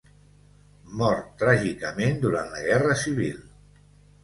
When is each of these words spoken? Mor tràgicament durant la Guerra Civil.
Mor 1.01 1.21
tràgicament 1.43 2.19
durant 2.25 2.51
la 2.57 2.65
Guerra 2.71 2.99
Civil. 3.05 3.39